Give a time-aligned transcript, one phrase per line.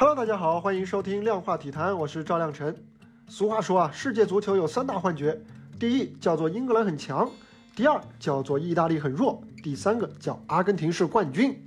[0.00, 2.74] Hello，大家好，欢迎收听量化体坛，我是赵亮晨。
[3.28, 5.38] 俗话说啊，世界足球有三大幻觉，
[5.78, 7.30] 第一叫做英格兰很强，
[7.76, 11.62] 第二叫做意大利很弱，第三个叫阿根廷是冠军。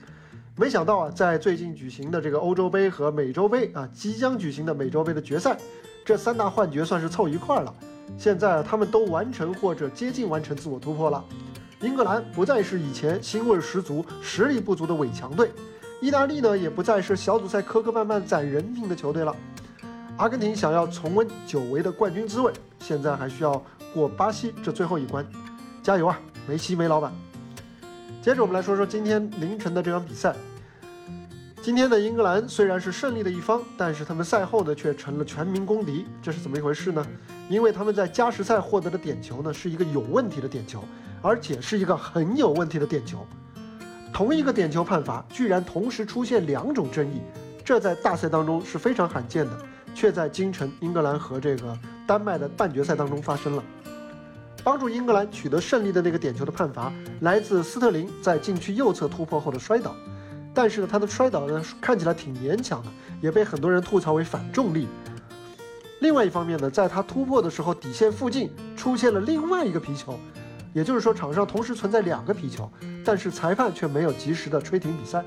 [0.55, 5.55] 没想到啊，在最近举行的这个欧洲杯和美洲杯啊，即将举行的美洲杯的决赛，
[6.03, 7.71] 这三大幻觉算是凑一块了。
[8.17, 11.23] 现在他们都完成或者接近完成自我突破了。
[11.81, 15.51] 英格兰不再是以前腥味十足、实力不足的伪强队，
[16.03, 19.33] 意大利呢也不再是小组赛磕磕绊绊攒人品的球队了。
[20.17, 25.25] 阿根廷想要重温久违的冠军滋味，现在还需要过巴西这最后一关。
[25.81, 27.13] 加油啊，梅西梅老板！
[28.21, 30.35] 接着我们来说说今天凌晨的这场比赛。
[31.61, 37.07] 今天的英格兰虽然是胜利的一方，但是他们赛后呢却成了全民公敌，这是怎么一回事呢？
[37.47, 40.83] 因为他们在加时赛获得的点球呢是一个有问题的点球，
[41.21, 43.25] 而且是一个很有问题的点球。
[44.13, 47.19] 同一个点球判罚居然同时出现两种争议，
[47.65, 49.57] 这在大赛当中是非常罕见的，
[49.95, 53.63] 却在今晨英格兰和这个丹麦的半决赛当中发生了。
[54.63, 59.95] 帮助英格兰取得胜利的那个点球的判罚来自斯特林在禁区右侧突破后的摔倒，
[60.53, 64.87] 但是呢，他的摔倒呢看起来挺勉强的，也被很多人吐槽为反重力。
[66.01, 70.19] 另外一方面呢，在他突破的时候，底线附近出现了另外一个皮球，
[70.71, 72.71] 也就是说场上同时存在两个皮球，
[73.03, 75.23] 但是裁判却没有及时的吹停比赛。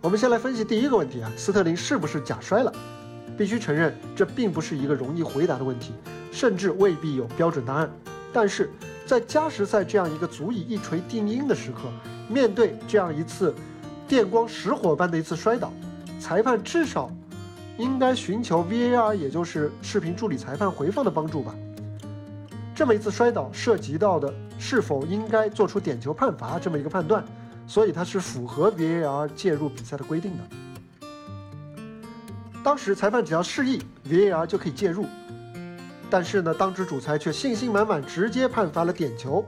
[0.00, 2.72] 我们先来分析第一个问题啊，斯特林是不是假摔了？
[3.36, 5.92] 必须承认，这并不是一个容易回答的问题。
[6.32, 7.90] 甚至未必有标准答案，
[8.30, 8.68] 但是
[9.06, 11.88] 在加时赛这样一个足以一锤定音的时刻，
[12.28, 13.54] 面对这样一次
[14.06, 15.72] 电光石火般的一次摔倒，
[16.20, 17.10] 裁判至少
[17.78, 21.54] 应该寻求 VAR，也就是视频助理裁判回放的帮助吧。
[22.76, 27.24] 这么一次摔倒涉及到的是否应该做出点球判罚这么一个判断，
[27.66, 30.44] 所以它是符合 VAR 介入比赛的规定的。
[32.62, 35.06] 当时裁判只要示意，VAR 就可以介入。
[36.10, 39.42] 但是呢，当值主裁却信心满满，直接判罚了点球，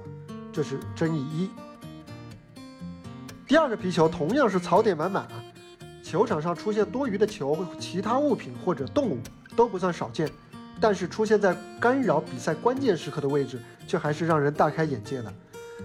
[0.50, 1.50] 这是争议一。
[3.46, 5.34] 第二个皮球同样是槽点满满啊，
[6.02, 9.18] 球场上出现多余的球、其他物品或者动物
[9.54, 10.26] 都不算少见，
[10.80, 15.32] 但是出现在干扰比赛关键时刻的位置，却还是让人大开眼界的。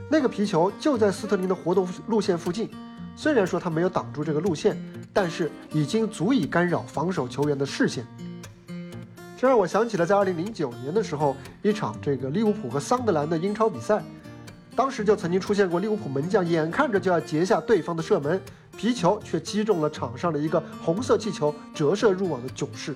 [0.09, 2.70] 那个皮球就在斯特林的活动路线附近，
[3.16, 4.78] 虽然说他没有挡住这个路线，
[5.12, 8.06] 但是已经足以干扰防守球员的视线。
[9.38, 14.02] 这让我想起了在二零零九年的时候，一场这个利物浦和桑德兰的英超比赛，
[14.75, 18.42] 当时就曾经出现过利物浦门将眼看着就要截下对方的射门，
[18.78, 22.96] 皮球却击中了场上的一个红色气球，折射入网的囧事。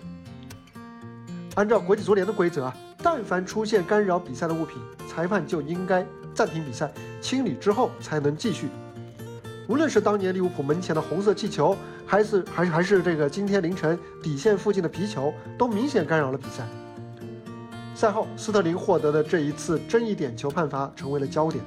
[1.58, 4.78] 按照国际足联的规则啊，但凡出现干扰比赛的物品，
[5.10, 8.68] 裁判就应该暂停比赛，清理之后才能继续。
[9.68, 11.76] 无论是当年利物浦门前的红色气球，
[12.06, 16.64] 还是还是还是这个今天凌晨底线附近的皮球，都明显干扰了比赛。
[17.96, 21.64] 赛后，斯特林获得的这一次争议点球判罚成为了焦点。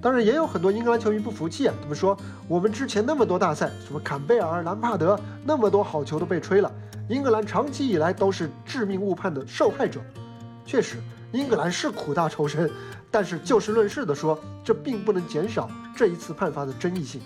[0.00, 6.72] 当然，也有很多英格兰球迷不服气啊，他们说我们之前那么多大赛，什么坎贝尔、兰帕德，那么多好球都被吹了，
[7.12, 10.00] 英格兰长期以来都是致命误判的受害者。
[10.64, 10.96] 确实，
[11.30, 12.70] 英格兰是苦大仇深。
[13.10, 17.20] 但是就事论事的说，这并不能减少这一次判罚的争议性。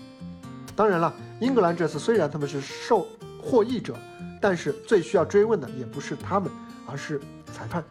[0.75, 3.07] 当然了，英格兰这次虽然他们是受
[3.41, 3.95] 获益者，
[4.41, 6.51] 但是最需要追问的也不是他们，
[6.85, 7.21] 而是
[7.53, 7.81] 裁判。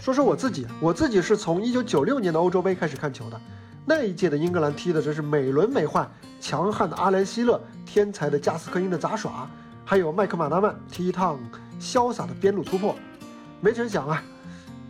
[0.00, 3.38] 说说我自己，我自己是从一九九六年的欧洲杯开始看球的，
[3.84, 6.08] 那一届的英格兰踢的真是美轮美奂，
[6.40, 9.46] 强悍的阿兰希勒，天才的加斯科因的杂耍，
[9.88, 11.38] 还有麦克马纳曼踢一趟
[11.80, 12.96] 潇洒的边路突破。
[13.60, 14.20] 没成想啊！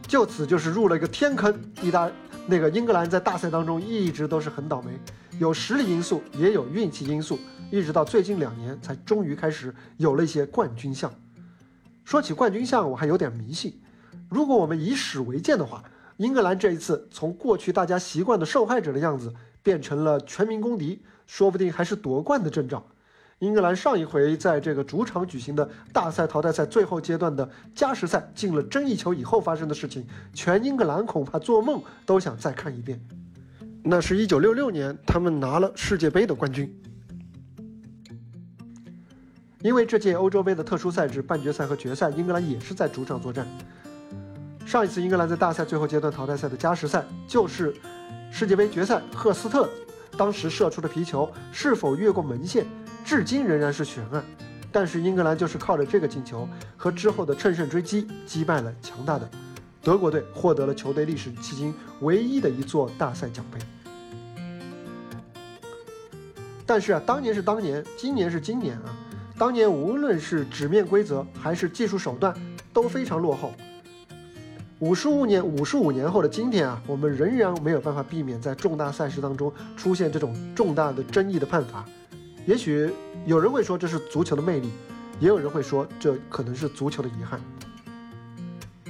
[0.08, 1.54] 就此就是入了一个天坑。
[1.82, 2.10] 意大
[2.46, 4.98] 那个英格兰在大赛当中一直都是很倒霉，
[5.38, 7.38] 有实力因素，也有运气因素，
[7.70, 11.12] 一直到最近两年才终于开始有了一些冠军相。
[12.02, 13.78] 说起冠军相，我还有点迷信。
[14.30, 15.84] 如果我们以史为鉴的话，
[16.16, 19.30] 英格兰这一次从过去大家习惯的受害者的样子，
[19.62, 22.82] 变成了全民公敌，说不定还是夺冠的征兆。
[23.41, 32.99] 英格兰上一回在这个主场举行的大赛淘汰赛最后阶段的加时赛进了争议球以后发生的事情，全英格兰恐怕做梦都想再看一遍。
[33.82, 36.75] 那是一九六六年，他们拿了世界杯的冠军。
[39.61, 43.46] 因为这届欧洲杯的特殊赛制，半决赛和决赛，英格兰也是在主场作战。
[44.64, 47.75] 上一次英格兰在大赛最后阶段淘汰赛的加时赛，就是
[48.31, 49.69] 世界杯决赛，赫斯特
[50.16, 52.66] 当时射出的皮球是否越过门线。
[53.06, 54.20] 至今仍然是悬案，
[54.73, 59.31] 但是英格兰就是靠着这个进球和之后的乘胜追击，击败了强大的
[59.81, 63.61] 德国队，获得了球队历史迄今唯一的一座大赛奖杯。
[66.67, 68.93] 但是啊，当年是当年，今年是今年啊。
[69.38, 72.35] 当年无论是纸面规则还是技术手段
[72.73, 73.52] 都非常落后。
[74.81, 81.85] 五十五年，五十五年后的今天啊，我们仍然没有办法避免在重大赛事当中出现这种重大的争议的判罚。
[82.46, 82.88] 也许
[83.26, 84.70] 有人会说这是足球的魅力，
[85.19, 87.40] 也有人会说这可能是足球的遗憾。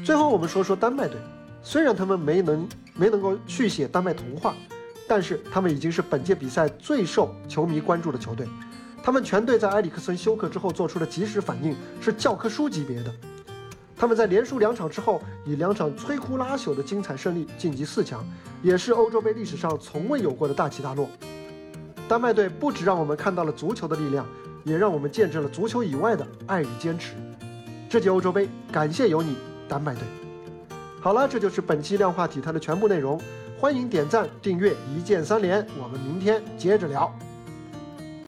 [0.05, 1.17] 最后我们说说丹麦队，
[1.62, 4.55] 虽然他们没能没能够续写丹麦童话，
[5.08, 8.47] 但是他们已经是本届比赛最受球迷关注的球队。
[9.03, 13.14] 他们全队在埃里克森休克之后做出的及时反应是教科书级别的。
[13.97, 18.23] 他们在连输两场之后，以两场摧枯拉朽的精彩胜利晋级四强，
[18.62, 21.09] 也是欧洲杯历史上从未有过的大起大落。
[22.08, 24.25] 丹麦队不止让我们看到了足球的力量，
[24.62, 27.14] 也让我们见证了足球以外的爱与坚持。
[27.88, 29.37] 这届欧洲杯，感谢有你，
[29.69, 30.03] 丹麦队。
[31.00, 33.20] 好了，这就是本期量化体坛的全部内容。
[33.58, 35.67] 欢迎点赞、订阅，一键三连。
[35.82, 37.12] 我们明天接着聊。